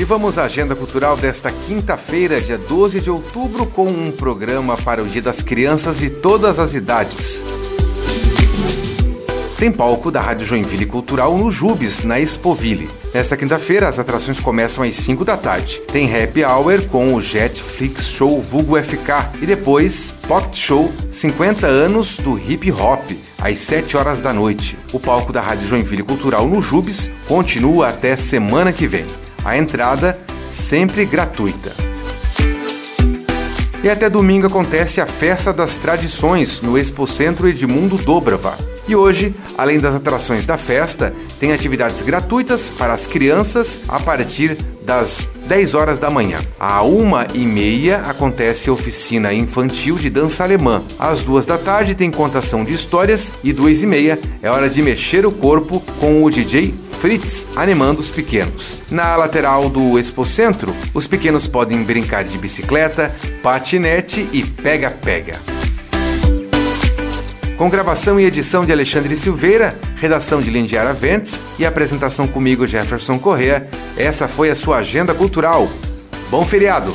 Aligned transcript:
E 0.00 0.04
vamos 0.04 0.38
à 0.38 0.44
agenda 0.44 0.74
cultural 0.74 1.14
desta 1.14 1.52
quinta-feira, 1.52 2.40
dia 2.40 2.56
12 2.56 3.02
de 3.02 3.10
outubro, 3.10 3.66
com 3.66 3.86
um 3.86 4.10
programa 4.10 4.74
para 4.78 5.02
o 5.02 5.06
Dia 5.06 5.20
das 5.20 5.42
Crianças 5.42 5.98
de 5.98 6.08
todas 6.08 6.58
as 6.58 6.72
idades. 6.72 7.44
Tem 9.58 9.70
palco 9.70 10.10
da 10.10 10.22
Rádio 10.22 10.46
Joinville 10.46 10.86
Cultural 10.86 11.36
no 11.36 11.50
Jubes, 11.50 12.02
na 12.02 12.18
Expoville. 12.18 12.88
Nesta 13.12 13.36
quinta-feira, 13.36 13.88
as 13.88 13.98
atrações 13.98 14.40
começam 14.40 14.82
às 14.82 14.96
5 14.96 15.22
da 15.22 15.36
tarde. 15.36 15.82
Tem 15.92 16.06
Happy 16.06 16.42
Hour 16.46 16.88
com 16.88 17.12
o 17.14 17.20
Jetflix 17.20 18.08
Show 18.08 18.40
Vulgo 18.40 18.82
FK 18.82 19.36
e 19.42 19.44
depois 19.44 20.14
Pocket 20.26 20.56
Show 20.56 20.90
50 21.10 21.66
anos 21.66 22.16
do 22.16 22.38
Hip 22.38 22.72
Hop, 22.72 23.04
às 23.38 23.58
7 23.58 23.98
horas 23.98 24.22
da 24.22 24.32
noite. 24.32 24.78
O 24.94 24.98
palco 24.98 25.30
da 25.30 25.42
Rádio 25.42 25.66
Joinville 25.66 26.02
Cultural 26.02 26.46
no 26.46 26.62
Jubes 26.62 27.10
continua 27.28 27.88
até 27.88 28.16
semana 28.16 28.72
que 28.72 28.86
vem. 28.86 29.04
A 29.44 29.56
entrada 29.56 30.18
sempre 30.48 31.04
gratuita. 31.04 31.72
E 33.82 33.88
até 33.88 34.10
domingo 34.10 34.46
acontece 34.46 35.00
a 35.00 35.06
Festa 35.06 35.54
das 35.54 35.76
Tradições 35.78 36.60
no 36.60 36.76
Expocentro 36.76 37.48
Edmundo 37.48 37.96
Dobrava. 37.96 38.54
E 38.86 38.94
hoje, 38.94 39.34
além 39.56 39.78
das 39.78 39.94
atrações 39.94 40.44
da 40.44 40.58
festa, 40.58 41.14
tem 41.38 41.52
atividades 41.52 42.02
gratuitas 42.02 42.68
para 42.68 42.92
as 42.92 43.06
crianças 43.06 43.78
a 43.88 43.98
partir 43.98 44.58
das 44.82 45.30
10 45.46 45.74
horas 45.74 45.98
da 45.98 46.10
manhã. 46.10 46.40
À 46.58 46.82
uma 46.82 47.26
e 47.32 47.38
meia 47.38 47.98
acontece 47.98 48.68
a 48.68 48.72
oficina 48.72 49.32
infantil 49.32 49.96
de 49.96 50.10
dança 50.10 50.42
alemã. 50.42 50.82
Às 50.98 51.22
duas 51.22 51.46
da 51.46 51.56
tarde 51.56 51.94
tem 51.94 52.10
contação 52.10 52.64
de 52.64 52.74
histórias 52.74 53.32
e 53.42 53.52
duas 53.52 53.80
e 53.80 53.86
meia 53.86 54.18
é 54.42 54.50
hora 54.50 54.68
de 54.68 54.82
mexer 54.82 55.24
o 55.24 55.32
corpo 55.32 55.80
com 55.98 56.22
o 56.22 56.30
DJ 56.30 56.74
Fritz 57.00 57.46
animando 57.56 58.00
os 58.00 58.10
pequenos. 58.10 58.82
Na 58.90 59.16
lateral 59.16 59.70
do 59.70 59.98
Expocentro, 59.98 60.76
os 60.92 61.06
pequenos 61.06 61.46
podem 61.46 61.82
brincar 61.82 62.24
de 62.24 62.36
bicicleta, 62.36 63.10
patinete 63.42 64.28
e 64.34 64.44
pega-pega. 64.44 65.40
Com 67.56 67.70
gravação 67.70 68.20
e 68.20 68.24
edição 68.24 68.66
de 68.66 68.72
Alexandre 68.72 69.16
Silveira, 69.16 69.74
redação 69.96 70.42
de 70.42 70.50
Lindiara 70.50 70.92
Ventes 70.92 71.42
e 71.58 71.64
apresentação 71.64 72.28
comigo, 72.28 72.66
Jefferson 72.66 73.18
Correa, 73.18 73.66
essa 73.96 74.28
foi 74.28 74.50
a 74.50 74.56
sua 74.56 74.78
agenda 74.78 75.14
cultural. 75.14 75.70
Bom 76.30 76.44
feriado! 76.44 76.94